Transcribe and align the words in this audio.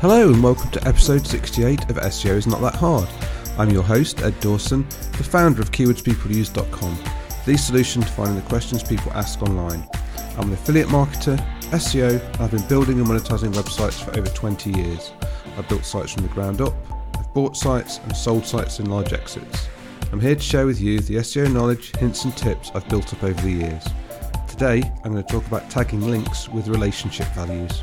Hello 0.00 0.32
and 0.32 0.42
welcome 0.42 0.70
to 0.70 0.88
episode 0.88 1.26
68 1.26 1.90
of 1.90 1.96
SEO 1.96 2.30
is 2.30 2.46
Not 2.46 2.62
That 2.62 2.74
Hard. 2.74 3.06
I'm 3.58 3.68
your 3.68 3.82
host, 3.82 4.22
Edd 4.22 4.40
Dawson, 4.40 4.88
the 5.18 5.22
founder 5.22 5.60
of 5.60 5.72
KeywordsPeopleUse.com, 5.72 6.98
the 7.44 7.58
solution 7.58 8.00
to 8.00 8.08
finding 8.08 8.36
the 8.36 8.48
questions 8.48 8.82
people 8.82 9.12
ask 9.12 9.42
online. 9.42 9.86
I'm 10.38 10.48
an 10.48 10.54
affiliate 10.54 10.88
marketer, 10.88 11.36
SEO, 11.72 12.18
and 12.18 12.40
I've 12.40 12.50
been 12.50 12.66
building 12.66 12.98
and 12.98 13.06
monetizing 13.06 13.52
websites 13.52 14.02
for 14.02 14.18
over 14.18 14.30
20 14.30 14.70
years. 14.70 15.12
I've 15.58 15.68
built 15.68 15.84
sites 15.84 16.12
from 16.14 16.22
the 16.22 16.32
ground 16.32 16.62
up, 16.62 16.72
I've 17.18 17.34
bought 17.34 17.54
sites 17.54 17.98
and 17.98 18.16
sold 18.16 18.46
sites 18.46 18.80
in 18.80 18.88
large 18.88 19.12
exits. 19.12 19.68
I'm 20.12 20.20
here 20.20 20.34
to 20.34 20.40
share 20.40 20.64
with 20.64 20.80
you 20.80 21.00
the 21.00 21.16
SEO 21.16 21.52
knowledge, 21.52 21.94
hints, 21.98 22.24
and 22.24 22.34
tips 22.34 22.70
I've 22.74 22.88
built 22.88 23.12
up 23.12 23.22
over 23.22 23.42
the 23.42 23.52
years. 23.52 23.86
Today, 24.48 24.80
I'm 25.04 25.12
going 25.12 25.22
to 25.22 25.30
talk 25.30 25.46
about 25.46 25.68
tagging 25.68 26.08
links 26.08 26.48
with 26.48 26.68
relationship 26.68 27.26
values. 27.34 27.82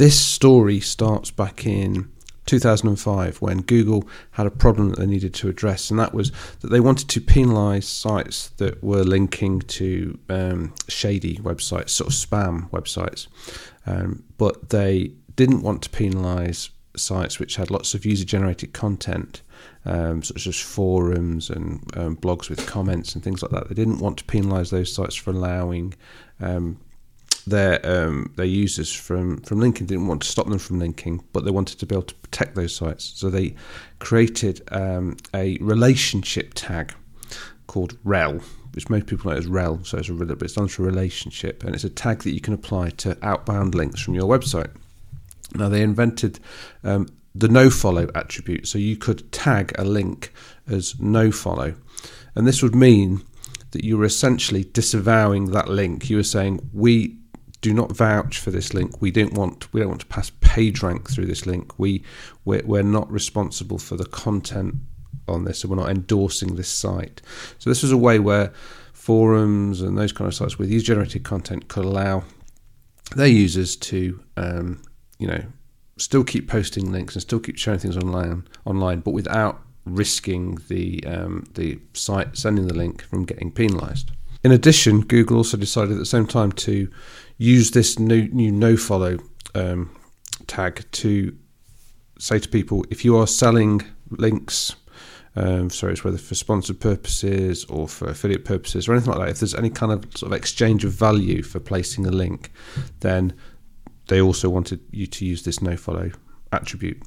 This 0.00 0.18
story 0.18 0.80
starts 0.80 1.30
back 1.30 1.66
in 1.66 2.10
2005 2.46 3.42
when 3.42 3.60
Google 3.60 4.08
had 4.30 4.46
a 4.46 4.50
problem 4.50 4.88
that 4.88 4.98
they 4.98 5.04
needed 5.04 5.34
to 5.34 5.50
address, 5.50 5.90
and 5.90 6.00
that 6.00 6.14
was 6.14 6.32
that 6.60 6.68
they 6.68 6.80
wanted 6.80 7.10
to 7.10 7.20
penalise 7.20 7.84
sites 7.84 8.48
that 8.56 8.82
were 8.82 9.04
linking 9.04 9.60
to 9.60 10.18
um, 10.30 10.72
shady 10.88 11.36
websites, 11.36 11.90
sort 11.90 12.08
of 12.08 12.14
spam 12.14 12.70
websites, 12.70 13.26
um, 13.84 14.24
but 14.38 14.70
they 14.70 15.12
didn't 15.36 15.60
want 15.60 15.82
to 15.82 15.90
penalise 15.90 16.70
sites 16.96 17.38
which 17.38 17.56
had 17.56 17.70
lots 17.70 17.92
of 17.92 18.06
user 18.06 18.24
generated 18.24 18.72
content, 18.72 19.42
um, 19.84 20.22
such 20.22 20.46
as 20.46 20.58
forums 20.58 21.50
and 21.50 21.84
um, 21.98 22.16
blogs 22.16 22.48
with 22.48 22.66
comments 22.66 23.14
and 23.14 23.22
things 23.22 23.42
like 23.42 23.50
that. 23.50 23.68
They 23.68 23.74
didn't 23.74 23.98
want 23.98 24.16
to 24.16 24.24
penalise 24.24 24.70
those 24.70 24.94
sites 24.94 25.14
for 25.14 25.30
allowing 25.30 25.92
um, 26.40 26.80
their 27.46 27.80
um, 27.84 28.32
their 28.36 28.46
users 28.46 28.92
from 28.92 29.38
from 29.42 29.60
linking. 29.60 29.86
Didn't 29.86 30.06
want 30.06 30.22
to 30.22 30.28
stop 30.28 30.46
them 30.48 30.58
from 30.58 30.78
linking, 30.78 31.22
but 31.32 31.44
they 31.44 31.50
wanted 31.50 31.78
to 31.78 31.86
be 31.86 31.94
able 31.94 32.04
to 32.04 32.14
protect 32.16 32.54
those 32.54 32.74
sites. 32.74 33.12
So 33.16 33.30
they 33.30 33.54
created 33.98 34.62
um, 34.72 35.16
a 35.34 35.58
relationship 35.58 36.52
tag 36.54 36.94
called 37.66 37.96
rel, 38.04 38.40
which 38.72 38.90
most 38.90 39.06
people 39.06 39.30
know 39.30 39.36
as 39.36 39.46
rel. 39.46 39.82
So 39.84 39.98
it's 39.98 40.08
a 40.08 40.12
but 40.12 40.42
it 40.42 40.48
stands 40.50 40.74
for 40.74 40.82
relationship, 40.82 41.64
and 41.64 41.74
it's 41.74 41.84
a 41.84 41.90
tag 41.90 42.22
that 42.24 42.32
you 42.32 42.40
can 42.40 42.54
apply 42.54 42.90
to 42.90 43.16
outbound 43.22 43.74
links 43.74 44.00
from 44.00 44.14
your 44.14 44.28
website. 44.28 44.70
Now 45.54 45.68
they 45.68 45.82
invented 45.82 46.40
um, 46.84 47.08
the 47.34 47.48
no 47.48 47.70
follow 47.70 48.08
attribute, 48.14 48.66
so 48.66 48.78
you 48.78 48.96
could 48.96 49.30
tag 49.32 49.72
a 49.78 49.84
link 49.84 50.32
as 50.68 50.98
no 51.00 51.30
follow, 51.30 51.74
and 52.34 52.46
this 52.46 52.62
would 52.62 52.74
mean 52.74 53.22
that 53.72 53.84
you 53.84 53.96
were 53.96 54.04
essentially 54.04 54.64
disavowing 54.64 55.52
that 55.52 55.68
link. 55.68 56.10
You 56.10 56.16
were 56.16 56.22
saying 56.24 56.68
we 56.72 57.19
do 57.60 57.74
not 57.74 57.92
vouch 57.92 58.38
for 58.38 58.50
this 58.50 58.72
link. 58.72 59.00
We 59.00 59.10
don't 59.10 59.34
want 59.34 59.72
we 59.72 59.80
don't 59.80 59.90
want 59.90 60.00
to 60.00 60.06
pass 60.06 60.30
PageRank 60.40 61.10
through 61.10 61.26
this 61.26 61.46
link. 61.46 61.78
We 61.78 62.02
we're, 62.44 62.62
we're 62.64 62.82
not 62.82 63.10
responsible 63.10 63.78
for 63.78 63.96
the 63.96 64.06
content 64.06 64.76
on 65.28 65.44
this, 65.44 65.62
and 65.62 65.70
we're 65.70 65.76
not 65.76 65.90
endorsing 65.90 66.56
this 66.56 66.68
site. 66.68 67.20
So 67.58 67.70
this 67.70 67.82
was 67.82 67.92
a 67.92 67.96
way 67.96 68.18
where 68.18 68.52
forums 68.92 69.80
and 69.80 69.96
those 69.96 70.12
kind 70.12 70.28
of 70.28 70.34
sites 70.34 70.58
with 70.58 70.70
user 70.70 70.86
generated 70.86 71.22
content 71.22 71.68
could 71.68 71.84
allow 71.84 72.24
their 73.16 73.26
users 73.26 73.74
to 73.76 74.22
um, 74.36 74.82
you 75.18 75.26
know 75.26 75.42
still 75.96 76.24
keep 76.24 76.48
posting 76.48 76.90
links 76.90 77.14
and 77.14 77.22
still 77.22 77.40
keep 77.40 77.58
showing 77.58 77.78
things 77.78 77.96
online 77.96 78.46
online, 78.64 79.00
but 79.00 79.12
without 79.12 79.60
risking 79.84 80.58
the 80.68 81.04
um, 81.06 81.44
the 81.54 81.78
site 81.94 82.36
sending 82.36 82.66
the 82.66 82.74
link 82.74 83.02
from 83.02 83.24
getting 83.24 83.50
penalised. 83.50 84.10
In 84.42 84.52
addition, 84.52 85.02
Google 85.02 85.38
also 85.38 85.56
decided 85.56 85.92
at 85.92 85.98
the 85.98 86.06
same 86.06 86.26
time 86.26 86.52
to 86.52 86.90
use 87.40 87.70
this 87.70 87.98
new, 87.98 88.28
new 88.28 88.52
no 88.52 88.76
follow 88.76 89.18
um, 89.54 89.90
tag 90.46 90.84
to 90.92 91.34
say 92.18 92.38
to 92.38 92.48
people 92.48 92.84
if 92.90 93.02
you 93.02 93.16
are 93.16 93.26
selling 93.26 93.80
links, 94.10 94.76
um, 95.36 95.70
sorry, 95.70 95.94
it's 95.94 96.04
whether 96.04 96.18
for 96.18 96.34
sponsored 96.34 96.80
purposes 96.80 97.64
or 97.64 97.88
for 97.88 98.08
affiliate 98.10 98.44
purposes 98.44 98.86
or 98.86 98.92
anything 98.92 99.12
like 99.12 99.20
that, 99.20 99.28
if 99.30 99.40
there's 99.40 99.54
any 99.54 99.70
kind 99.70 99.90
of 99.90 100.04
sort 100.14 100.32
of 100.32 100.36
exchange 100.36 100.84
of 100.84 100.92
value 100.92 101.42
for 101.42 101.60
placing 101.60 102.06
a 102.06 102.10
link, 102.10 102.52
then 103.00 103.32
they 104.08 104.20
also 104.20 104.50
wanted 104.50 104.80
you 104.90 105.06
to 105.06 105.24
use 105.24 105.42
this 105.42 105.62
no 105.62 105.78
follow 105.78 106.10
attribute. 106.52 107.00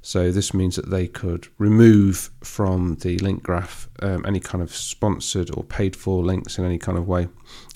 So 0.00 0.30
this 0.30 0.54
means 0.54 0.76
that 0.76 0.88
they 0.88 1.08
could 1.08 1.48
remove 1.58 2.30
from 2.42 2.94
the 2.94 3.18
link 3.18 3.42
graph 3.42 3.88
um, 4.00 4.24
any 4.24 4.40
kind 4.40 4.62
of 4.62 4.74
sponsored 4.74 5.50
or 5.54 5.64
paid 5.64 5.96
for 5.96 6.22
links 6.22 6.58
in 6.58 6.64
any 6.64 6.78
kind 6.78 6.96
of 6.96 7.06
way, 7.06 7.28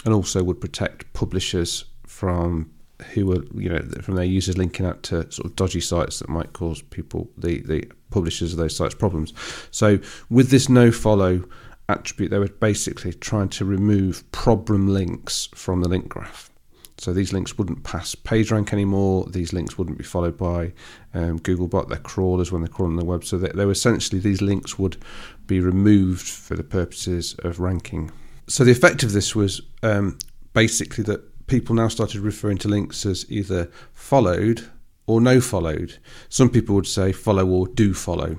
and 0.06 0.14
also 0.14 0.42
would 0.42 0.60
protect 0.60 1.12
publishers 1.12 1.84
from 2.20 2.70
who 3.14 3.24
were 3.24 3.42
you 3.54 3.70
know 3.70 3.80
from 4.02 4.14
their 4.14 4.26
users 4.26 4.58
linking 4.58 4.84
out 4.84 5.02
to 5.02 5.22
sort 5.32 5.46
of 5.46 5.56
dodgy 5.56 5.80
sites 5.80 6.18
that 6.18 6.28
might 6.28 6.52
cause 6.52 6.82
people 6.82 7.30
the 7.38 7.60
the 7.62 7.90
publishers 8.10 8.52
of 8.52 8.58
those 8.58 8.76
sites 8.76 8.94
problems. 8.94 9.32
So 9.70 9.98
with 10.28 10.50
this 10.50 10.68
no 10.68 10.92
follow 10.92 11.44
attribute, 11.88 12.30
they 12.30 12.38
were 12.38 12.48
basically 12.48 13.14
trying 13.14 13.48
to 13.48 13.64
remove 13.64 14.30
problem 14.32 14.86
links 14.88 15.48
from 15.54 15.80
the 15.80 15.88
link 15.88 16.08
graph. 16.10 16.50
So 16.98 17.14
these 17.14 17.32
links 17.32 17.56
wouldn't 17.56 17.84
pass 17.84 18.14
PageRank 18.14 18.74
anymore. 18.74 19.24
These 19.30 19.54
links 19.54 19.78
wouldn't 19.78 19.96
be 19.96 20.04
followed 20.04 20.36
by 20.36 20.74
um, 21.14 21.38
Googlebot, 21.38 21.88
their 21.88 21.98
crawlers 21.98 22.52
when 22.52 22.60
they're 22.60 22.68
crawling 22.68 22.96
the 22.96 23.04
web. 23.06 23.24
So 23.24 23.38
they, 23.38 23.48
they 23.48 23.64
were 23.64 23.72
essentially 23.72 24.20
these 24.20 24.42
links 24.42 24.78
would 24.78 24.98
be 25.46 25.60
removed 25.60 26.28
for 26.28 26.54
the 26.54 26.62
purposes 26.62 27.34
of 27.38 27.60
ranking. 27.60 28.10
So 28.46 28.64
the 28.64 28.72
effect 28.72 29.02
of 29.02 29.12
this 29.12 29.34
was 29.34 29.62
um, 29.82 30.18
basically 30.52 31.02
that 31.04 31.22
people 31.50 31.74
now 31.74 31.88
started 31.88 32.20
referring 32.20 32.58
to 32.58 32.68
links 32.68 33.04
as 33.04 33.26
either 33.28 33.70
followed 33.92 34.70
or 35.06 35.20
no 35.20 35.40
followed. 35.40 35.98
Some 36.28 36.48
people 36.48 36.74
would 36.76 36.86
say 36.86 37.12
follow 37.12 37.46
or 37.46 37.66
do 37.66 37.92
follow. 37.92 38.38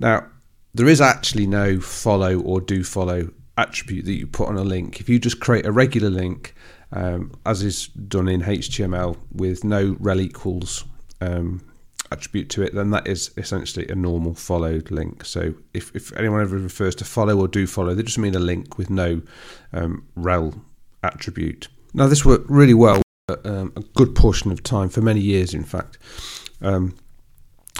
Now, 0.00 0.26
there 0.74 0.88
is 0.88 1.00
actually 1.00 1.46
no 1.46 1.80
follow 1.80 2.40
or 2.40 2.60
do 2.60 2.82
follow 2.82 3.30
attribute 3.56 4.06
that 4.06 4.14
you 4.14 4.26
put 4.26 4.48
on 4.48 4.56
a 4.56 4.62
link. 4.62 5.00
If 5.00 5.08
you 5.08 5.18
just 5.18 5.40
create 5.40 5.66
a 5.66 5.72
regular 5.72 6.08
link 6.08 6.54
um, 6.92 7.32
as 7.44 7.62
is 7.62 7.88
done 7.88 8.28
in 8.28 8.42
HTML 8.42 9.18
with 9.32 9.64
no 9.64 9.96
rel 10.00 10.20
equals 10.20 10.84
um, 11.20 11.60
attribute 12.10 12.48
to 12.50 12.62
it, 12.62 12.74
then 12.74 12.90
that 12.90 13.06
is 13.06 13.32
essentially 13.36 13.86
a 13.88 13.94
normal 13.94 14.34
followed 14.34 14.90
link. 14.90 15.24
So 15.24 15.54
if, 15.74 15.94
if 15.94 16.16
anyone 16.16 16.40
ever 16.40 16.56
refers 16.56 16.94
to 16.96 17.04
follow 17.04 17.38
or 17.38 17.48
do 17.48 17.66
follow, 17.66 17.94
they 17.94 18.02
just 18.02 18.18
mean 18.18 18.34
a 18.34 18.40
link 18.40 18.78
with 18.78 18.88
no 18.88 19.20
um, 19.72 20.06
rel 20.14 20.54
attribute. 21.02 21.68
Now, 21.94 22.06
this 22.06 22.24
worked 22.24 22.48
really 22.50 22.74
well 22.74 23.02
um, 23.44 23.72
a 23.76 23.80
good 23.94 24.14
portion 24.14 24.50
of 24.50 24.62
time, 24.62 24.88
for 24.88 25.00
many 25.00 25.20
years, 25.20 25.54
in 25.54 25.64
fact, 25.64 25.98
um, 26.60 26.96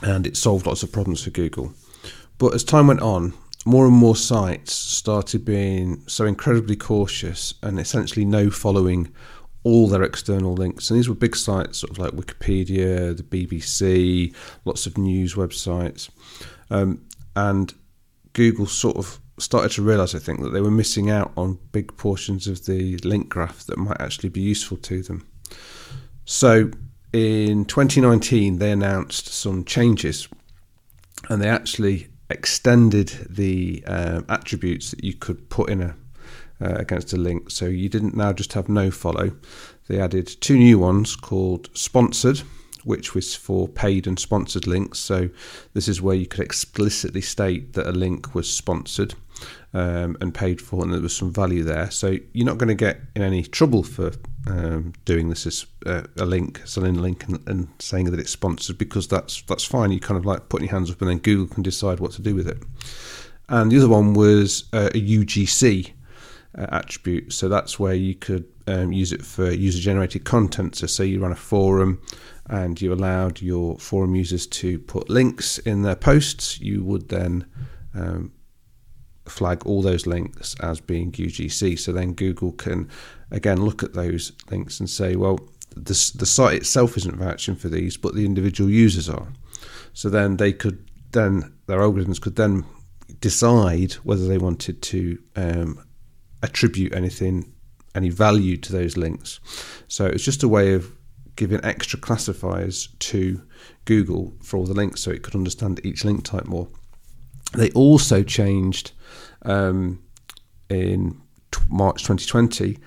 and 0.02 0.26
it 0.26 0.36
solved 0.36 0.66
lots 0.66 0.82
of 0.82 0.92
problems 0.92 1.24
for 1.24 1.30
Google. 1.30 1.72
But 2.38 2.54
as 2.54 2.64
time 2.64 2.86
went 2.86 3.00
on, 3.00 3.34
more 3.64 3.86
and 3.86 3.94
more 3.94 4.16
sites 4.16 4.72
started 4.72 5.44
being 5.44 6.02
so 6.06 6.24
incredibly 6.24 6.76
cautious 6.76 7.54
and 7.62 7.78
essentially 7.78 8.24
no 8.24 8.50
following 8.50 9.12
all 9.64 9.88
their 9.88 10.02
external 10.02 10.54
links. 10.54 10.88
And 10.88 10.98
these 10.98 11.08
were 11.08 11.14
big 11.14 11.34
sites, 11.36 11.78
sort 11.78 11.90
of 11.90 11.98
like 11.98 12.12
Wikipedia, 12.12 13.16
the 13.16 13.22
BBC, 13.22 14.34
lots 14.64 14.86
of 14.86 14.96
news 14.96 15.34
websites. 15.34 16.08
Um, 16.70 17.04
and 17.34 17.74
Google 18.32 18.66
sort 18.66 18.96
of 18.96 19.20
started 19.40 19.72
to 19.72 19.82
realize, 19.82 20.14
I 20.14 20.18
think, 20.18 20.40
that 20.42 20.50
they 20.50 20.60
were 20.60 20.70
missing 20.70 21.10
out 21.10 21.32
on 21.36 21.58
big 21.72 21.96
portions 21.96 22.46
of 22.46 22.66
the 22.66 22.98
link 22.98 23.28
graph 23.28 23.64
that 23.64 23.78
might 23.78 24.00
actually 24.00 24.28
be 24.28 24.40
useful 24.40 24.76
to 24.78 25.02
them. 25.02 25.26
So 26.24 26.70
in 27.12 27.64
2019, 27.64 28.58
they 28.58 28.72
announced 28.72 29.28
some 29.28 29.64
changes 29.64 30.28
and 31.28 31.40
they 31.40 31.48
actually 31.48 32.08
extended 32.30 33.08
the 33.30 33.82
um, 33.86 34.26
attributes 34.28 34.90
that 34.90 35.02
you 35.02 35.14
could 35.14 35.48
put 35.48 35.70
in 35.70 35.82
a 35.82 35.96
uh, 36.60 36.74
against 36.74 37.12
a 37.12 37.16
link. 37.16 37.50
So 37.50 37.66
you 37.66 37.88
didn't 37.88 38.16
now 38.16 38.32
just 38.32 38.52
have 38.54 38.68
no 38.68 38.90
follow. 38.90 39.32
They 39.88 40.00
added 40.00 40.26
two 40.40 40.58
new 40.58 40.78
ones 40.78 41.16
called 41.16 41.70
sponsored, 41.72 42.42
which 42.84 43.14
was 43.14 43.34
for 43.34 43.68
paid 43.68 44.06
and 44.06 44.18
sponsored 44.18 44.66
links. 44.66 44.98
So 44.98 45.30
this 45.74 45.88
is 45.88 46.02
where 46.02 46.16
you 46.16 46.26
could 46.26 46.40
explicitly 46.40 47.20
state 47.20 47.74
that 47.74 47.86
a 47.86 47.92
link 47.92 48.34
was 48.34 48.52
sponsored 48.52 49.14
um, 49.74 50.16
and 50.20 50.34
paid 50.34 50.60
for, 50.60 50.82
and 50.82 50.92
there 50.92 51.00
was 51.00 51.16
some 51.16 51.32
value 51.32 51.62
there. 51.62 51.90
So 51.90 52.16
you're 52.32 52.46
not 52.46 52.58
going 52.58 52.68
to 52.68 52.74
get 52.74 53.00
in 53.14 53.22
any 53.22 53.42
trouble 53.42 53.82
for 53.82 54.12
um, 54.46 54.92
doing 55.04 55.28
this 55.28 55.46
as 55.46 55.66
uh, 55.86 56.02
a 56.18 56.24
link, 56.24 56.60
selling 56.64 56.96
a 56.96 57.00
link, 57.00 57.26
and, 57.28 57.46
and, 57.48 57.68
saying 57.78 58.10
that 58.10 58.20
it's 58.20 58.30
sponsored 58.30 58.78
because 58.78 59.08
that's 59.08 59.42
that's 59.42 59.64
fine. 59.64 59.92
You 59.92 60.00
kind 60.00 60.18
of 60.18 60.24
like 60.24 60.48
putting 60.48 60.68
your 60.68 60.76
hands 60.76 60.90
up, 60.90 61.00
and 61.00 61.10
then 61.10 61.18
Google 61.18 61.52
can 61.52 61.62
decide 61.62 62.00
what 62.00 62.12
to 62.12 62.22
do 62.22 62.34
with 62.34 62.48
it. 62.48 62.58
And 63.48 63.72
the 63.72 63.78
other 63.78 63.88
one 63.88 64.14
was 64.14 64.64
uh, 64.72 64.90
a 64.94 65.00
UGC 65.00 65.92
uh, 66.56 66.66
attribute. 66.70 67.32
So 67.32 67.48
that's 67.48 67.78
where 67.78 67.94
you 67.94 68.14
could 68.14 68.46
um, 68.66 68.92
use 68.92 69.12
it 69.12 69.24
for 69.24 69.50
user 69.50 69.80
generated 69.80 70.24
content. 70.24 70.76
So, 70.76 70.86
say 70.86 71.06
you 71.06 71.20
run 71.20 71.32
a 71.32 71.36
forum 71.36 72.02
and 72.46 72.80
you 72.80 72.92
allowed 72.92 73.40
your 73.40 73.78
forum 73.78 74.14
users 74.14 74.46
to 74.46 74.78
put 74.80 75.10
links 75.10 75.58
in 75.58 75.82
their 75.82 75.96
posts, 75.96 76.60
you 76.60 76.82
would 76.84 77.08
then 77.08 77.46
um, 77.94 78.32
flag 79.28 79.64
all 79.64 79.82
those 79.82 80.06
links 80.06 80.54
as 80.60 80.80
being 80.80 81.12
UGC. 81.12 81.78
So 81.78 81.92
then 81.92 82.12
Google 82.12 82.52
can 82.52 82.88
again 83.30 83.62
look 83.62 83.82
at 83.82 83.94
those 83.94 84.32
links 84.50 84.80
and 84.80 84.88
say, 84.88 85.16
well, 85.16 85.38
the 85.70 86.12
the 86.16 86.26
site 86.26 86.54
itself 86.54 86.96
isn't 86.96 87.16
vouching 87.16 87.56
for 87.56 87.68
these, 87.68 87.96
but 87.96 88.14
the 88.14 88.24
individual 88.24 88.70
users 88.70 89.08
are. 89.08 89.28
So 89.92 90.08
then 90.08 90.36
they 90.36 90.52
could 90.52 90.88
then 91.12 91.52
their 91.66 91.80
algorithms 91.80 92.20
could 92.20 92.36
then 92.36 92.64
decide 93.20 93.92
whether 94.04 94.26
they 94.26 94.38
wanted 94.38 94.82
to 94.82 95.18
um, 95.36 95.82
attribute 96.42 96.94
anything, 96.94 97.52
any 97.94 98.10
value 98.10 98.56
to 98.56 98.72
those 98.72 98.96
links. 98.96 99.40
So 99.88 100.06
it's 100.06 100.24
just 100.24 100.42
a 100.42 100.48
way 100.48 100.74
of 100.74 100.92
giving 101.36 101.64
extra 101.64 101.98
classifiers 101.98 102.88
to 102.98 103.40
Google 103.84 104.34
for 104.42 104.56
all 104.56 104.66
the 104.66 104.74
links, 104.74 105.00
so 105.00 105.10
it 105.10 105.22
could 105.22 105.34
understand 105.34 105.80
each 105.84 106.04
link 106.04 106.24
type 106.24 106.46
more. 106.46 106.68
They 107.54 107.70
also 107.70 108.22
changed 108.22 108.92
um, 109.42 110.02
in 110.68 111.20
t- 111.50 111.60
March 111.68 112.02
2020 112.02 112.78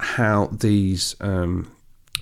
how 0.00 0.46
these 0.46 1.14
um, 1.20 1.70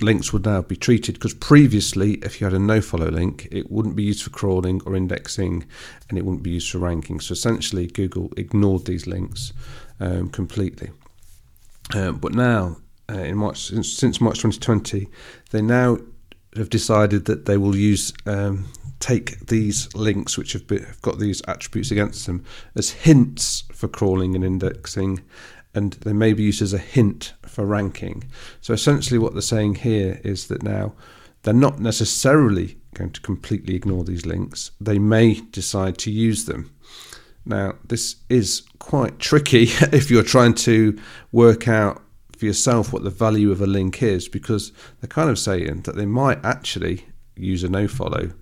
links 0.00 0.32
would 0.32 0.44
now 0.44 0.62
be 0.62 0.76
treated. 0.76 1.14
Because 1.14 1.34
previously 1.34 2.14
if 2.14 2.40
you 2.40 2.44
had 2.46 2.54
a 2.54 2.58
no 2.58 2.80
follow 2.80 3.08
link 3.08 3.48
it 3.50 3.70
wouldn't 3.70 3.96
be 3.96 4.02
used 4.02 4.22
for 4.22 4.30
crawling 4.30 4.80
or 4.84 4.96
indexing 4.96 5.66
and 6.08 6.18
it 6.18 6.24
wouldn't 6.24 6.42
be 6.42 6.50
used 6.50 6.70
for 6.70 6.78
ranking. 6.78 7.20
So 7.20 7.32
essentially 7.32 7.86
google 7.86 8.30
ignored 8.36 8.86
these 8.86 9.06
links 9.06 9.52
um, 10.00 10.28
completely. 10.30 10.90
Um, 11.94 12.18
but 12.18 12.34
now 12.34 12.76
uh, 13.10 13.20
in 13.20 13.36
march 13.36 13.62
since, 13.62 13.90
since, 13.90 14.20
march 14.20 14.36
2020 14.38 15.08
they 15.50 15.62
now 15.62 15.98
have 16.56 16.68
decided 16.70 17.24
that 17.26 17.46
they 17.46 17.56
will 17.56 17.76
use 17.76 18.12
um, 18.26 18.66
take 19.00 19.46
these 19.46 19.94
links 19.94 20.36
which 20.36 20.52
have, 20.52 20.66
been, 20.66 20.82
have 20.82 21.00
got 21.02 21.18
these 21.18 21.40
attributes 21.46 21.90
against 21.90 22.26
them 22.26 22.44
as 22.74 22.90
hints 22.90 23.64
for 23.78 23.86
crawling 23.86 24.34
and 24.34 24.44
indexing 24.44 25.22
and 25.72 25.92
they 25.92 26.12
may 26.12 26.32
be 26.32 26.42
used 26.42 26.60
as 26.60 26.72
a 26.72 26.78
hint 26.78 27.34
for 27.46 27.64
ranking. 27.64 28.24
So 28.60 28.72
essentially, 28.72 29.18
what 29.18 29.34
they're 29.34 29.42
saying 29.42 29.76
here 29.76 30.20
is 30.24 30.48
that 30.48 30.62
now 30.62 30.94
they're 31.42 31.54
not 31.54 31.78
necessarily 31.78 32.78
going 32.94 33.10
to 33.10 33.20
completely 33.20 33.76
ignore 33.76 34.02
these 34.02 34.26
links, 34.26 34.72
they 34.80 34.98
may 34.98 35.34
decide 35.52 35.96
to 35.98 36.10
use 36.10 36.46
them. 36.46 36.74
Now, 37.44 37.74
this 37.84 38.16
is 38.28 38.62
quite 38.80 39.20
tricky 39.20 39.62
if 39.92 40.10
you're 40.10 40.24
trying 40.24 40.54
to 40.54 40.98
work 41.30 41.68
out 41.68 42.02
for 42.36 42.46
yourself 42.46 42.92
what 42.92 43.04
the 43.04 43.10
value 43.10 43.52
of 43.52 43.60
a 43.60 43.66
link 43.66 44.02
is, 44.02 44.28
because 44.28 44.72
they're 45.00 45.08
kind 45.08 45.30
of 45.30 45.38
saying 45.38 45.82
that 45.82 45.94
they 45.94 46.06
might 46.06 46.44
actually 46.44 47.04
use 47.36 47.62
a 47.62 47.68
nofollow 47.68 48.34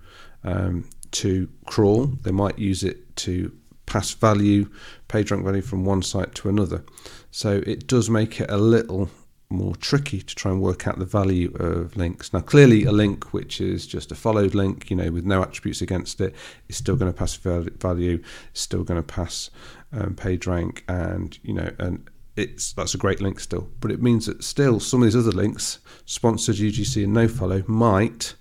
um, 0.43 0.89
to 1.11 1.47
crawl, 1.67 2.07
they 2.23 2.31
might 2.31 2.57
use 2.57 2.83
it 2.83 3.15
to 3.17 3.51
pass 3.87 4.11
value, 4.11 4.69
PageRank 5.09 5.43
value 5.43 5.63
from 5.63 5.83
one 5.83 6.03
site 6.03 6.35
to 6.35 6.49
another. 6.49 6.83
So 7.31 7.63
it 7.65 7.87
does 7.87 8.09
make 8.09 8.39
it 8.39 8.51
a 8.51 8.57
little 8.57 9.09
more 9.49 9.75
tricky 9.77 10.21
to 10.21 10.35
try 10.35 10.51
and 10.51 10.61
work 10.61 10.87
out 10.87 10.99
the 10.99 11.05
value 11.05 11.53
of 11.55 11.95
links. 11.95 12.33
Now, 12.33 12.41
clearly, 12.41 12.83
a 12.83 12.91
link 12.91 13.33
which 13.33 13.61
is 13.61 13.87
just 13.87 14.11
a 14.11 14.15
followed 14.15 14.53
link, 14.53 14.89
you 14.89 14.95
know, 14.95 15.09
with 15.11 15.25
no 15.25 15.41
attributes 15.41 15.81
against 15.81 16.19
it, 16.21 16.35
is 16.67 16.75
still 16.75 16.95
going 16.95 17.11
to 17.11 17.17
pass 17.17 17.35
value, 17.35 18.21
still 18.53 18.83
going 18.83 19.01
to 19.01 19.07
pass 19.07 19.49
um, 19.93 20.15
PageRank, 20.15 20.81
and 20.87 21.39
you 21.43 21.53
know, 21.53 21.71
and 21.79 22.09
it's 22.35 22.73
that's 22.73 22.93
a 22.93 22.97
great 22.97 23.21
link 23.21 23.39
still. 23.39 23.69
But 23.79 23.91
it 23.91 24.01
means 24.01 24.25
that 24.25 24.43
still 24.43 24.79
some 24.79 25.01
of 25.01 25.05
these 25.05 25.15
other 25.15 25.31
links, 25.31 25.79
sponsored 26.05 26.55
UGC 26.57 27.05
and 27.05 27.13
no 27.13 27.27
follow, 27.27 27.63
might 27.67 28.35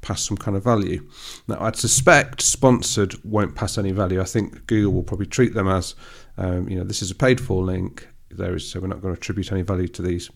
pass 0.00 0.22
some 0.22 0.36
kind 0.36 0.56
of 0.56 0.64
value. 0.64 1.08
Now, 1.48 1.58
I'd 1.60 1.76
suspect 1.76 2.42
sponsored 2.42 3.22
won't 3.24 3.54
pass 3.54 3.78
any 3.78 3.92
value. 3.92 4.20
I 4.20 4.24
think 4.24 4.66
Google 4.66 4.92
will 4.92 5.02
probably 5.02 5.26
treat 5.26 5.54
them 5.54 5.68
as, 5.68 5.94
um, 6.38 6.68
you 6.68 6.76
know, 6.76 6.84
this 6.84 7.02
is 7.02 7.10
a 7.10 7.14
paid 7.14 7.40
for 7.40 7.62
link. 7.62 8.08
There 8.30 8.54
is, 8.54 8.70
so 8.70 8.80
we're 8.80 8.86
not 8.86 9.02
going 9.02 9.14
to 9.14 9.18
attribute 9.18 9.52
any 9.52 9.62
value 9.62 9.88
to 9.88 10.02
these. 10.02 10.30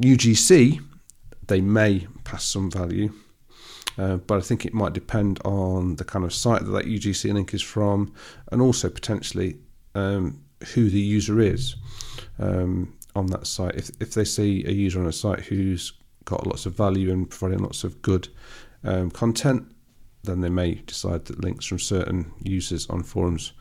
UGC, 0.00 0.80
they 1.46 1.60
may 1.60 2.06
pass 2.24 2.44
some 2.44 2.70
value, 2.70 3.12
uh, 3.98 4.16
but 4.16 4.38
I 4.38 4.40
think 4.40 4.64
it 4.64 4.74
might 4.74 4.92
depend 4.92 5.40
on 5.44 5.96
the 5.96 6.04
kind 6.04 6.24
of 6.24 6.32
site 6.32 6.64
that 6.64 6.70
that 6.70 6.86
UGC 6.86 7.32
link 7.32 7.52
is 7.54 7.62
from, 7.62 8.14
and 8.50 8.62
also 8.62 8.88
potentially 8.88 9.58
um, 9.94 10.42
who 10.74 10.88
the 10.88 11.00
user 11.00 11.40
is 11.40 11.76
um, 12.38 12.96
on 13.14 13.26
that 13.26 13.46
site. 13.46 13.74
If 13.74 13.90
if 14.00 14.14
they 14.14 14.24
see 14.24 14.64
a 14.66 14.70
user 14.70 15.00
on 15.00 15.06
a 15.06 15.12
site 15.12 15.40
who's 15.40 15.92
got 16.24 16.46
lots 16.46 16.66
of 16.66 16.76
value 16.76 17.12
and 17.12 17.28
providing 17.28 17.62
lots 17.62 17.84
of 17.84 18.00
good 18.02 18.28
um, 18.84 19.10
content, 19.10 19.70
then 20.24 20.40
they 20.40 20.48
may 20.48 20.74
decide 20.74 21.24
that 21.26 21.42
links 21.42 21.66
from 21.66 21.78
certain 21.78 22.32
users 22.42 22.88
on 22.88 23.02
forums 23.02 23.52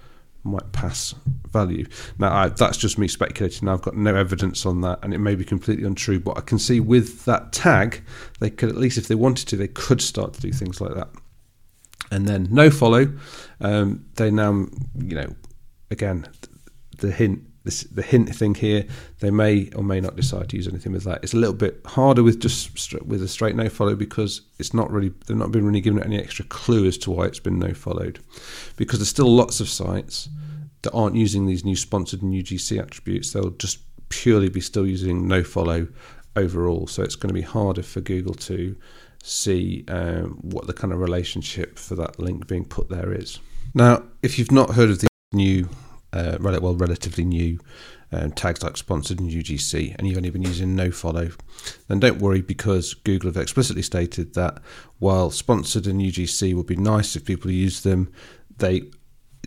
might 0.44 0.72
pass 0.72 1.14
value. 1.52 1.86
Now, 2.18 2.34
I, 2.34 2.50
that's 2.50 2.78
just 2.78 2.98
me 2.98 3.08
speculating. 3.08 3.68
I've 3.68 3.82
got 3.82 3.96
no 3.96 4.16
evidence 4.16 4.66
on 4.66 4.82
that, 4.82 5.00
and 5.04 5.14
it 5.14 5.20
may 5.20 5.36
be 5.36 5.44
completely 5.44 5.86
untrue. 5.86 6.20
But 6.20 6.38
I 6.38 6.42
can 6.42 6.58
see 6.60 6.80
with 6.80 7.26
that 7.26 7.52
tag, 7.52 8.04
they 8.40 8.50
could 8.50 8.70
at 8.70 8.78
least, 8.78 8.98
if 8.98 9.08
they 9.08 9.16
wanted 9.16 9.48
to, 9.50 9.56
they 9.56 9.68
could 9.68 10.02
start 10.02 10.34
to 10.34 10.42
do 10.42 10.52
things 10.52 10.82
like 10.82 10.96
that. 10.96 11.10
And 12.12 12.28
then 12.28 12.48
no 12.52 12.70
follow, 12.70 13.14
um, 13.60 14.06
they 14.16 14.32
now, 14.32 14.68
you 14.98 15.16
know, 15.16 15.36
again, 15.92 16.28
the 16.98 17.12
hint 17.12 17.44
this, 17.64 17.84
the 17.84 18.02
hint 18.02 18.34
thing 18.36 18.56
here, 18.56 18.86
they 19.20 19.30
may 19.30 19.70
or 19.76 19.84
may 19.84 20.02
not 20.02 20.16
decide 20.16 20.50
to 20.50 20.58
use 20.58 20.68
anything 20.68 20.94
with 20.94 21.04
that. 21.04 21.20
It's 21.24 21.34
a 21.34 21.38
little 21.38 21.56
bit 21.56 21.82
harder 21.86 22.24
with 22.24 22.40
just 22.40 22.94
with 23.04 23.22
a 23.22 23.28
straight 23.28 23.56
no 23.56 23.70
follow 23.70 23.96
because 23.96 24.42
it's 24.58 24.74
not 24.74 24.92
really 24.92 25.12
they've 25.28 25.38
not 25.38 25.52
been 25.52 25.66
really 25.66 25.82
given 25.82 26.04
any 26.04 26.20
extra 26.20 26.46
clue 26.46 26.88
as 26.88 26.98
to 27.00 27.12
why 27.12 27.26
it's 27.26 27.40
been 27.40 27.60
no 27.60 27.74
followed, 27.74 28.20
because 28.78 29.00
there's 29.00 29.10
still 29.10 29.32
lots 29.32 29.60
of 29.60 29.70
sites 29.70 30.30
that 30.82 30.92
aren't 30.94 31.16
using 31.16 31.46
these 31.46 31.64
new 31.64 31.76
sponsored 31.76 32.22
and 32.22 32.34
UGC 32.34 32.82
attributes. 32.82 33.32
They'll 33.32 33.52
just 33.52 33.80
purely 34.10 34.50
be 34.50 34.62
still 34.62 34.88
using 34.88 35.28
no 35.28 35.44
follow 35.44 35.88
overall. 36.36 36.88
So 36.88 37.04
it's 37.04 37.16
going 37.16 37.30
to 37.30 37.34
be 37.34 37.42
harder 37.42 37.84
for 37.84 38.02
Google 38.02 38.34
to 38.36 38.76
see 39.24 39.86
um, 39.88 40.40
what 40.42 40.68
the 40.68 40.74
kind 40.74 40.92
of 40.94 41.00
relationship 41.00 41.78
for 41.78 41.96
that 41.96 42.20
link 42.20 42.48
being 42.48 42.66
put 42.66 42.90
there 42.90 43.14
is. 43.14 43.40
Now, 43.74 44.04
if 44.24 44.40
you've 44.40 44.52
not 44.52 44.72
heard 44.72 44.90
of 44.90 45.00
the 45.00 45.08
new 45.34 45.70
uh, 46.14 46.38
well, 46.40 46.76
relatively 46.76 47.26
new 47.26 47.60
um, 48.12 48.32
tags 48.32 48.62
like 48.64 48.78
sponsored 48.78 49.20
and 49.20 49.32
UGC, 49.32 49.96
and 49.96 50.08
you've 50.08 50.18
only 50.18 50.30
been 50.30 50.42
using 50.42 50.76
no 50.76 50.92
follow, 50.92 51.30
then 51.88 52.00
don't 52.00 52.20
worry 52.20 52.42
because 52.42 52.94
Google 52.94 53.30
have 53.30 53.38
explicitly 53.38 53.82
stated 53.82 54.34
that 54.34 54.62
while 55.00 55.32
sponsored 55.32 55.88
and 55.88 56.02
UGC 56.02 56.54
would 56.54 56.68
be 56.68 56.76
nice 56.76 57.16
if 57.16 57.26
people 57.26 57.52
use 57.52 57.84
them, 57.84 58.12
they 58.58 58.84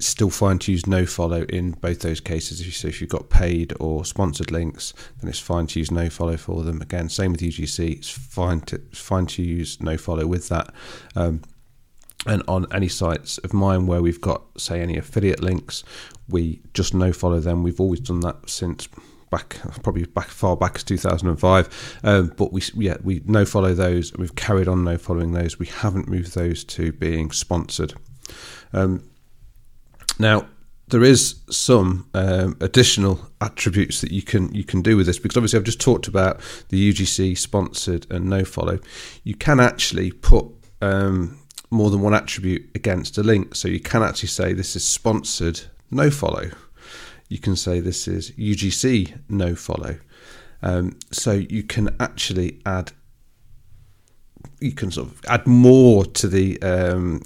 still 0.00 0.30
fine 0.30 0.58
to 0.58 0.72
use 0.72 0.86
no 0.86 1.06
follow 1.06 1.42
in 1.44 1.72
both 1.72 2.00
those 2.00 2.20
cases. 2.20 2.76
So 2.76 2.88
if 2.88 3.00
you've 3.00 3.10
got 3.10 3.30
paid 3.30 3.72
or 3.78 4.04
sponsored 4.04 4.50
links, 4.50 4.92
then 5.20 5.28
it's 5.28 5.38
fine 5.38 5.66
to 5.68 5.78
use 5.78 5.90
no 5.90 6.10
follow 6.10 6.36
for 6.36 6.62
them. 6.62 6.80
Again, 6.80 7.08
same 7.08 7.32
with 7.32 7.40
UGC. 7.40 7.98
It's 7.98 8.10
fine 8.10 8.60
to 8.62 8.78
fine 8.92 9.26
to 9.26 9.42
use 9.42 9.80
no 9.80 9.96
follow 9.96 10.26
with 10.26 10.48
that. 10.48 10.72
Um, 11.14 11.42
and 12.26 12.42
on 12.48 12.66
any 12.72 12.88
sites 12.88 13.38
of 13.38 13.52
mine 13.52 13.86
where 13.86 14.00
we've 14.00 14.20
got 14.20 14.42
say 14.58 14.80
any 14.80 14.96
affiliate 14.96 15.42
links 15.42 15.84
we 16.28 16.60
just 16.72 16.94
no 16.94 17.12
follow 17.12 17.40
them. 17.40 17.62
We've 17.62 17.80
always 17.80 18.00
done 18.00 18.20
that 18.20 18.48
since 18.48 18.88
back 19.30 19.58
probably 19.82 20.04
back 20.04 20.28
far 20.28 20.56
back 20.56 20.76
as 20.76 20.84
2005 20.84 22.00
um, 22.04 22.32
but 22.36 22.52
we 22.52 22.62
yeah 22.76 22.96
we 23.02 23.20
no 23.26 23.44
follow 23.44 23.74
those. 23.74 24.10
And 24.10 24.20
we've 24.20 24.34
carried 24.34 24.68
on 24.68 24.84
no 24.84 24.96
following 24.96 25.32
those. 25.32 25.58
We 25.58 25.66
haven't 25.66 26.08
moved 26.08 26.34
those 26.34 26.64
to 26.64 26.92
being 26.92 27.30
sponsored. 27.30 27.94
Um, 28.72 29.08
now 30.18 30.48
there 30.88 31.02
is 31.02 31.36
some 31.50 32.08
um, 32.14 32.56
additional 32.60 33.30
attributes 33.40 34.00
that 34.02 34.12
you 34.12 34.22
can 34.22 34.54
you 34.54 34.64
can 34.64 34.82
do 34.82 34.96
with 34.96 35.06
this 35.06 35.18
because 35.18 35.36
obviously 35.36 35.58
I've 35.58 35.64
just 35.64 35.80
talked 35.80 36.08
about 36.08 36.40
the 36.68 36.92
UGC 36.92 37.36
sponsored 37.36 38.06
and 38.10 38.26
no 38.26 38.44
follow. 38.44 38.78
You 39.24 39.34
can 39.34 39.60
actually 39.60 40.12
put 40.12 40.46
um, 40.80 41.38
more 41.74 41.90
than 41.90 42.00
one 42.00 42.14
attribute 42.14 42.70
against 42.74 43.18
a 43.18 43.22
link. 43.22 43.54
So 43.54 43.68
you 43.68 43.80
can 43.80 44.02
actually 44.02 44.28
say 44.28 44.52
this 44.52 44.76
is 44.76 44.86
sponsored 44.86 45.60
no 45.90 46.10
follow. 46.10 46.50
You 47.28 47.38
can 47.38 47.56
say 47.56 47.80
this 47.80 48.06
is 48.08 48.30
UGC 48.32 49.18
no 49.28 49.54
follow. 49.54 49.98
Um, 50.62 50.98
so 51.10 51.32
you 51.32 51.62
can 51.62 51.94
actually 52.00 52.60
add 52.64 52.92
you 54.60 54.72
can 54.72 54.90
sort 54.90 55.08
of 55.08 55.20
add 55.28 55.46
more 55.46 56.04
to 56.04 56.28
the 56.28 56.60
um, 56.62 57.22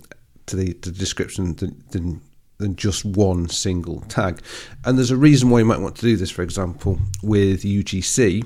to 0.47 0.57
the, 0.57 0.73
the 0.73 0.91
description 0.91 1.55
than, 1.57 1.85
than 1.91 2.21
than 2.59 2.75
just 2.75 3.05
one 3.05 3.49
single 3.49 4.01
tag. 4.03 4.41
And 4.85 4.99
there's 4.99 5.13
a 5.13 5.17
reason 5.17 5.51
why 5.51 5.61
you 5.61 5.65
might 5.65 5.81
want 5.81 5.95
to 5.97 6.03
do 6.03 6.17
this. 6.17 6.31
For 6.31 6.43
example, 6.43 6.99
with 7.23 7.63
UGC, 7.63 8.45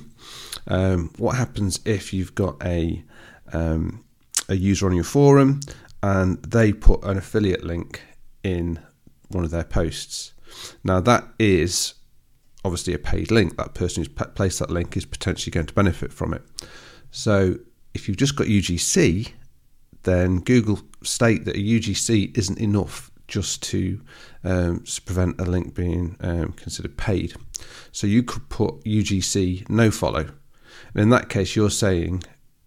um, 0.66 1.10
what 1.16 1.36
happens 1.36 1.80
if 1.84 2.12
you've 2.12 2.34
got 2.34 2.62
a 2.62 3.02
um, 3.52 4.04
a 4.48 4.56
user 4.56 4.86
on 4.86 4.94
your 4.94 5.04
forum 5.04 5.60
and 6.02 6.42
they 6.42 6.72
put 6.72 7.04
an 7.04 7.16
affiliate 7.16 7.64
link 7.64 8.02
in 8.42 8.80
one 9.28 9.44
of 9.44 9.50
their 9.50 9.64
posts. 9.64 10.32
Now, 10.84 11.00
that 11.00 11.24
is 11.38 11.94
obviously 12.64 12.94
a 12.94 12.98
paid 12.98 13.30
link. 13.30 13.56
That 13.56 13.74
person 13.74 14.02
who's 14.02 14.26
placed 14.34 14.58
that 14.58 14.70
link 14.70 14.96
is 14.96 15.04
potentially 15.04 15.50
going 15.50 15.66
to 15.66 15.74
benefit 15.74 16.12
from 16.12 16.34
it. 16.34 16.42
So, 17.10 17.56
if 17.94 18.08
you've 18.08 18.16
just 18.16 18.36
got 18.36 18.46
UGC, 18.46 19.32
then 20.02 20.40
Google 20.40 20.80
state 21.02 21.44
that 21.44 21.56
a 21.56 21.58
UGC 21.58 22.36
isn't 22.36 22.58
enough 22.58 23.10
just 23.28 23.62
to, 23.62 24.00
um, 24.44 24.84
prevent 25.04 25.40
a 25.40 25.44
link 25.44 25.74
being 25.74 26.16
um, 26.20 26.52
considered 26.52 26.96
paid. 26.96 27.34
So, 27.92 28.06
you 28.06 28.22
could 28.22 28.48
put 28.48 28.82
UGC 28.84 29.68
no 29.68 29.90
follow. 29.90 30.26
And 30.94 31.02
in 31.02 31.10
that 31.10 31.28
case, 31.28 31.54
you're 31.54 31.70
saying 31.70 32.24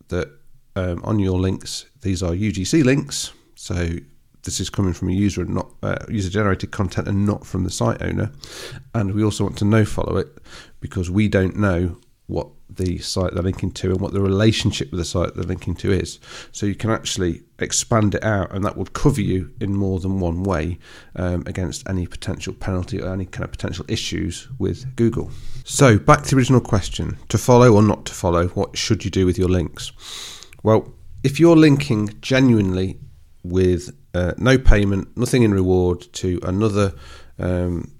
that 0.08 0.30
um, 0.75 1.01
on 1.04 1.20
your 1.20 1.39
links, 1.39 1.86
these 2.06 2.22
are 2.22 2.32
UGC 2.32 2.86
links. 2.86 3.34
So 3.56 3.90
this 4.44 4.60
is 4.60 4.70
coming 4.70 4.94
from 4.94 5.10
a 5.10 5.12
user 5.12 5.42
and 5.42 5.56
not 5.56 5.72
uh, 5.82 5.98
user 6.08 6.30
generated 6.30 6.72
content 6.72 7.08
and 7.08 7.26
not 7.26 7.46
from 7.46 7.64
the 7.64 7.72
site 7.72 8.02
owner. 8.02 8.32
And 8.94 9.16
we 9.16 9.24
also 9.24 9.44
want 9.44 9.58
to 9.58 9.66
no 9.66 9.84
follow 9.84 10.18
it 10.18 10.38
because 10.80 11.10
we 11.10 11.28
don't 11.28 11.58
know 11.58 11.98
what 12.28 12.48
the 12.70 13.00
site 13.00 13.34
they're 13.34 13.44
linking 13.44 13.72
to 13.72 13.92
and 13.92 14.00
what 14.00 14.14
the 14.14 14.22
relationship 14.22 14.92
with 14.92 15.00
the 15.00 15.06
site 15.06 15.34
they're 15.34 15.46
linking 15.46 15.74
to 15.76 15.92
is. 15.92 16.20
So 16.52 16.68
you 16.68 16.76
can 16.76 16.92
actually 16.92 17.42
expand 17.58 18.14
it 18.14 18.24
out, 18.24 18.52
and 18.52 18.64
that 18.66 18.78
would 18.78 18.94
cover 18.94 19.22
you 19.22 19.52
in 19.60 19.74
more 19.74 20.00
than 20.00 20.20
one 20.20 20.44
way 20.44 20.78
um, 21.16 21.44
against 21.48 21.88
any 21.90 22.06
potential 22.06 22.54
penalty 22.54 23.02
or 23.02 23.12
any 23.14 23.26
kind 23.26 23.44
of 23.44 23.52
potential 23.52 23.86
issues 23.88 24.48
with 24.60 24.96
Google. 24.96 25.32
So 25.64 25.98
back 25.98 26.24
to 26.24 26.30
the 26.32 26.38
original 26.38 26.62
question: 26.62 27.18
to 27.30 27.38
follow 27.38 27.74
or 27.74 27.82
not 27.82 28.06
to 28.06 28.14
follow? 28.14 28.48
What 28.50 28.78
should 28.78 29.06
you 29.06 29.12
do 29.12 29.26
with 29.26 29.38
your 29.40 29.50
links? 29.50 29.92
Well, 30.64 30.92
if 31.25 31.39
you're 31.39 31.55
linking 31.55 32.08
genuinely 32.22 33.00
with 33.44 33.89
uh, 34.13 34.34
no 34.38 34.60
payment, 34.60 35.17
nothing 35.17 35.41
in 35.41 35.51
reward 35.51 36.01
to 36.13 36.39
another 36.44 36.94
um, 37.39 37.91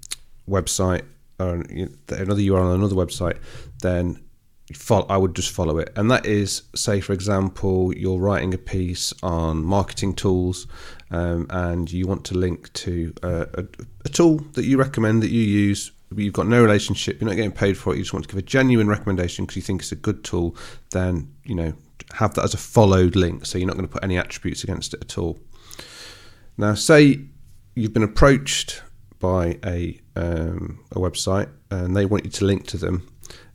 website 0.48 1.02
or 1.40 1.56
another 1.56 2.42
URL 2.42 2.70
on 2.70 2.76
another 2.76 2.94
website, 2.94 3.40
then 3.82 4.24
I 5.10 5.18
would 5.18 5.36
just 5.36 5.52
follow 5.52 5.80
it. 5.80 5.92
And 5.96 6.12
that 6.12 6.28
is, 6.28 6.64
say, 6.76 7.02
for 7.02 7.14
example, 7.14 7.96
you're 7.96 8.20
writing 8.20 8.54
a 8.54 8.60
piece 8.60 9.12
on 9.24 9.64
marketing 9.64 10.14
tools 10.14 10.68
um, 11.10 11.48
and 11.50 11.92
you 11.92 12.06
want 12.06 12.26
to 12.26 12.38
link 12.38 12.72
to 12.74 13.12
a, 13.24 13.48
a, 13.56 13.66
a, 14.06 14.10
tool 14.10 14.38
that 14.54 14.66
you 14.66 14.78
recommend 14.78 15.24
that 15.24 15.32
you 15.32 15.42
use. 15.42 15.92
You've 16.16 16.34
got 16.34 16.48
no 16.48 16.62
relationship, 16.62 17.20
you're 17.20 17.30
not 17.30 17.36
getting 17.36 17.52
paid 17.52 17.78
for 17.78 17.94
it, 17.94 17.98
you 17.98 18.04
just 18.04 18.14
want 18.14 18.26
to 18.26 18.30
give 18.30 18.38
a 18.38 18.46
genuine 18.46 18.88
recommendation 18.88 19.46
because 19.46 19.56
you 19.56 19.62
think 19.62 19.82
it's 19.82 19.92
a 19.92 19.96
good 19.96 20.24
tool, 20.24 20.56
then, 20.92 21.34
you 21.44 21.56
know, 21.56 21.74
have 22.14 22.36
that 22.36 22.44
as 22.44 22.54
a 22.54 22.58
followed 22.58 23.16
link. 23.16 23.46
So 23.46 23.58
you're 23.58 23.68
not 23.68 23.76
going 23.76 23.88
to 23.88 23.92
put 23.92 24.04
any 24.04 24.18
attributes 24.18 24.64
against 24.64 24.94
it 24.94 25.02
at 25.02 25.18
all. 25.18 25.40
Now, 26.58 26.74
say 26.76 27.22
you've 27.76 27.94
been 27.94 28.04
approached 28.04 28.82
by 29.20 29.58
a 29.66 30.00
um, 30.16 30.86
a 30.92 31.00
website 31.00 31.50
and 31.72 31.96
they 31.96 32.06
want 32.06 32.26
you 32.26 32.32
to 32.32 32.46
link 32.46 32.68
to 32.68 32.78
them 32.78 33.08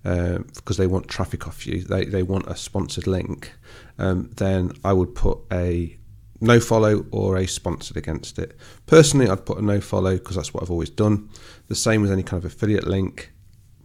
um, 0.04 0.46
because 0.54 0.76
they 0.76 0.86
want 0.86 1.08
traffic 1.08 1.46
off 1.46 1.66
you. 1.66 1.82
They 1.82 2.04
they 2.04 2.22
want 2.22 2.46
a 2.46 2.56
sponsored 2.56 3.06
link. 3.06 3.52
Um, 3.98 4.30
then 4.36 4.72
I 4.84 4.92
would 4.92 5.14
put 5.14 5.38
a 5.52 5.98
no 6.40 6.58
follow 6.58 7.04
or 7.10 7.36
a 7.36 7.46
sponsored 7.46 7.96
against 7.96 8.38
it. 8.38 8.56
Personally, 8.86 9.28
I'd 9.28 9.44
put 9.44 9.58
a 9.58 9.62
no 9.62 9.80
follow 9.80 10.14
because 10.14 10.36
that's 10.36 10.54
what 10.54 10.62
I've 10.62 10.70
always 10.70 10.90
done. 10.90 11.28
The 11.68 11.74
same 11.74 12.02
with 12.02 12.10
any 12.10 12.22
kind 12.22 12.42
of 12.42 12.50
affiliate 12.50 12.86
link. 12.86 13.32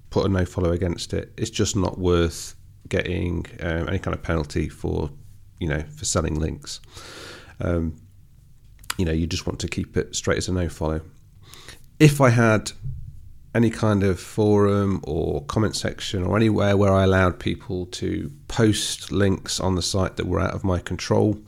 Put 0.10 0.26
a 0.26 0.30
no 0.30 0.46
follow 0.46 0.72
against 0.72 1.14
it. 1.14 1.34
It's 1.38 1.50
just 1.50 1.76
not 1.76 2.00
worth 2.00 2.56
getting 2.88 3.46
um, 3.62 3.90
any 3.90 4.00
kind 4.00 4.16
of 4.16 4.24
penalty 4.24 4.70
for 4.70 5.10
you 5.60 5.68
know 5.68 5.84
for 5.96 6.06
selling 6.06 6.40
links. 6.40 6.80
Um, 7.60 7.96
you 8.98 9.06
know, 9.06 9.12
you 9.12 9.28
just 9.28 9.46
want 9.46 9.60
to 9.60 9.68
keep 9.68 9.98
it 9.98 10.16
straight 10.16 10.38
as 10.38 10.48
a 10.48 10.54
no 10.54 10.70
follow. 10.70 11.02
If 12.00 12.22
I 12.22 12.30
had 12.30 12.72
any 13.56 13.70
kind 13.70 14.04
of 14.04 14.20
forum 14.20 15.00
or 15.04 15.42
comment 15.46 15.78
section 15.78 16.24
or 16.24 16.36
anywhere 16.36 16.76
where 16.76 16.94
I 16.94 17.06
allowed 17.06 17.40
people 17.40 17.86
to 17.88 18.30
post 18.50 19.14
links 19.14 19.62
on 19.62 19.76
the 19.76 19.82
site 19.82 20.18
that 20.18 20.28
were 20.28 20.42
out 20.42 20.54
of 20.54 20.66
my 20.66 20.80
control, 20.80 21.40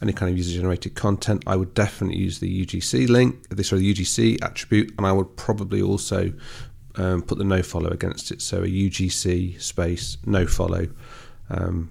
any 0.00 0.14
kind 0.14 0.32
of 0.32 0.38
user 0.38 0.54
generated 0.54 0.94
content, 0.94 1.44
I 1.46 1.56
would 1.56 1.74
definitely 1.74 2.16
use 2.16 2.40
the 2.40 2.64
UGC 2.64 3.10
link, 3.10 3.46
this 3.50 3.74
or 3.74 3.76
the 3.76 3.92
UGC 3.92 4.42
attribute, 4.42 4.94
and 4.96 5.06
I 5.06 5.12
would 5.12 5.36
probably 5.36 5.82
also 5.82 6.32
um, 6.96 7.20
put 7.20 7.36
the 7.36 7.44
no 7.44 7.62
follow 7.62 7.90
against 7.90 8.30
it. 8.30 8.40
So 8.40 8.62
a 8.62 8.66
UGC 8.66 9.60
space 9.60 10.16
no 10.24 10.46
follow 10.46 10.88
um, 11.50 11.90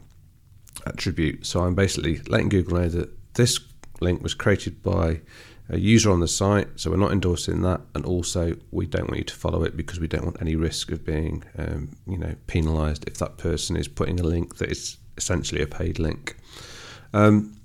attribute. 0.88 1.46
So 1.46 1.62
I'm 1.62 1.76
basically 1.76 2.22
letting 2.28 2.50
Google 2.50 2.80
know 2.80 2.90
that 2.90 3.12
this 3.36 3.60
link 4.02 4.24
was 4.24 4.34
created 4.34 4.82
by 4.82 5.22
a 5.70 5.78
user 5.78 6.10
on 6.10 6.20
the 6.20 6.28
site, 6.28 6.68
so 6.76 6.90
we're 6.90 6.98
not 6.98 7.12
endorsing 7.12 7.62
that, 7.62 7.82
and 7.94 8.06
also 8.06 8.56
we 8.72 8.88
don't 8.88 9.08
want 9.08 9.18
you 9.18 9.24
to 9.24 9.36
follow 9.36 9.64
it 9.64 9.78
because 9.78 10.00
we 10.00 10.08
don't 10.08 10.26
want 10.26 10.42
any 10.42 10.56
risk 10.56 10.92
of 10.92 11.06
being, 11.06 11.44
um, 11.58 11.96
you 12.08 12.18
know, 12.18 12.36
penalised 12.48 13.08
if 13.08 13.18
that 13.20 13.38
person 13.38 13.76
is 13.78 13.88
putting 13.88 14.20
a 14.20 14.24
link 14.24 14.58
that 14.58 14.72
is 14.72 14.98
essentially 15.16 15.62
a 15.62 15.68
paid 15.68 16.00
link. 16.00 16.38
Um, 17.14 17.56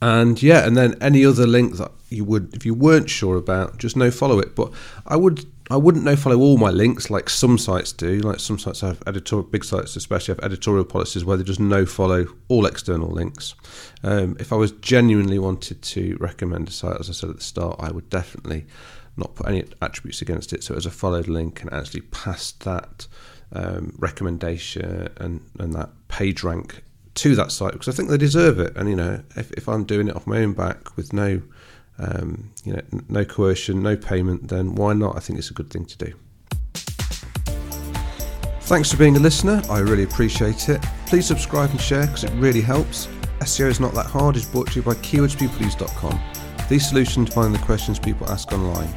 and 0.00 0.42
yeah, 0.42 0.66
and 0.66 0.76
then 0.76 0.96
any 1.00 1.24
other 1.24 1.46
link 1.46 1.76
that 1.76 1.92
you 2.08 2.24
would, 2.24 2.54
if 2.54 2.64
you 2.64 2.74
weren't 2.74 3.10
sure 3.10 3.36
about, 3.36 3.78
just 3.78 3.96
no 3.96 4.10
follow 4.10 4.38
it. 4.38 4.54
But 4.54 4.72
I 5.06 5.16
would 5.16 5.44
I 5.70 5.76
wouldn't 5.76 6.04
no 6.04 6.16
follow 6.16 6.38
all 6.38 6.56
my 6.56 6.70
links 6.70 7.10
like 7.10 7.28
some 7.28 7.58
sites 7.58 7.92
do. 7.92 8.20
Like 8.20 8.40
some 8.40 8.58
sites 8.58 8.80
have 8.80 9.02
editorial, 9.06 9.46
big 9.46 9.64
sites 9.64 9.96
especially 9.96 10.34
have 10.34 10.44
editorial 10.44 10.84
policies 10.84 11.24
where 11.24 11.36
they 11.36 11.44
just 11.44 11.60
no 11.60 11.84
follow 11.84 12.26
all 12.48 12.64
external 12.64 13.10
links. 13.10 13.54
Um, 14.02 14.36
if 14.40 14.52
I 14.52 14.56
was 14.56 14.72
genuinely 14.72 15.38
wanted 15.38 15.82
to 15.82 16.16
recommend 16.20 16.68
a 16.68 16.72
site, 16.72 16.98
as 16.98 17.10
I 17.10 17.12
said 17.12 17.30
at 17.30 17.36
the 17.36 17.42
start, 17.42 17.76
I 17.78 17.90
would 17.90 18.08
definitely 18.08 18.66
not 19.18 19.34
put 19.34 19.46
any 19.46 19.64
attributes 19.82 20.22
against 20.22 20.52
it. 20.54 20.64
So 20.64 20.74
as 20.74 20.86
a 20.86 20.90
followed 20.90 21.28
link 21.28 21.60
and 21.60 21.72
actually 21.72 22.02
pass 22.02 22.52
that 22.52 23.06
um, 23.52 23.94
recommendation 23.98 25.08
and, 25.18 25.42
and 25.58 25.74
that 25.74 25.90
page 26.08 26.42
rank 26.42 26.82
to 27.14 27.34
that 27.34 27.50
site 27.52 27.72
because 27.72 27.88
I 27.88 27.92
think 27.92 28.08
they 28.08 28.16
deserve 28.16 28.58
it. 28.58 28.74
And 28.74 28.88
you 28.88 28.96
know, 28.96 29.22
if, 29.36 29.50
if 29.52 29.68
I'm 29.68 29.84
doing 29.84 30.08
it 30.08 30.16
off 30.16 30.26
my 30.26 30.38
own 30.38 30.54
back 30.54 30.96
with 30.96 31.12
no 31.12 31.42
um, 31.98 32.50
you 32.64 32.72
know, 32.72 32.82
no 33.08 33.24
coercion, 33.24 33.82
no 33.82 33.96
payment, 33.96 34.48
then 34.48 34.74
why 34.74 34.92
not? 34.92 35.16
I 35.16 35.20
think 35.20 35.38
it's 35.38 35.50
a 35.50 35.54
good 35.54 35.70
thing 35.70 35.84
to 35.86 35.98
do. 35.98 36.12
Thanks 38.62 38.90
for 38.90 38.98
being 38.98 39.16
a 39.16 39.20
listener. 39.20 39.62
I 39.70 39.78
really 39.78 40.02
appreciate 40.02 40.68
it. 40.68 40.84
Please 41.06 41.26
subscribe 41.26 41.70
and 41.70 41.80
share 41.80 42.06
because 42.06 42.24
it 42.24 42.32
really 42.32 42.60
helps. 42.60 43.08
SEO 43.40 43.68
is 43.68 43.80
not 43.80 43.94
that 43.94 44.06
hard 44.06 44.36
is 44.36 44.44
brought 44.44 44.68
to 44.68 44.76
you 44.76 44.82
by 44.82 44.94
keywordspeopleuse.com. 44.94 46.20
The 46.68 46.78
solution 46.78 47.24
to 47.24 47.32
find 47.32 47.54
the 47.54 47.58
questions 47.60 47.98
people 47.98 48.28
ask 48.30 48.52
online. 48.52 48.92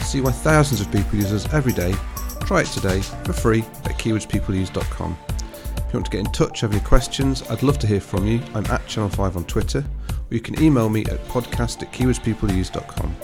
See 0.00 0.20
why 0.20 0.32
thousands 0.32 0.80
of 0.80 0.90
people 0.90 1.18
use 1.18 1.32
us 1.32 1.52
every 1.54 1.72
day. 1.72 1.94
Try 2.40 2.62
it 2.62 2.66
today 2.66 3.00
for 3.00 3.32
free 3.32 3.60
at 3.84 3.96
keywordspeopleuse.com. 3.98 5.16
If 5.28 5.92
you 5.92 5.98
want 5.98 6.06
to 6.06 6.10
get 6.10 6.20
in 6.20 6.32
touch, 6.32 6.60
have 6.62 6.72
any 6.72 6.80
questions, 6.80 7.42
I'd 7.48 7.62
love 7.62 7.78
to 7.80 7.86
hear 7.86 8.00
from 8.00 8.26
you. 8.26 8.40
I'm 8.54 8.66
at 8.66 8.84
Channel 8.88 9.10
5 9.10 9.36
on 9.36 9.44
Twitter 9.44 9.84
or 10.32 10.34
you 10.34 10.40
can 10.40 10.60
email 10.62 10.88
me 10.88 11.02
at 11.02 11.22
podcast 11.26 11.82
at 11.82 11.92
keywordspeopleuse.com. 11.92 13.16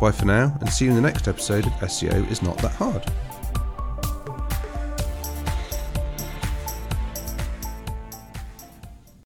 Bye 0.00 0.12
for 0.12 0.24
now, 0.26 0.56
and 0.60 0.68
see 0.68 0.84
you 0.84 0.90
in 0.90 0.96
the 0.96 1.02
next 1.02 1.28
episode 1.28 1.66
of 1.66 1.72
SEO 1.72 2.28
is 2.30 2.42
Not 2.42 2.58
That 2.58 2.72
Hard. 2.72 3.04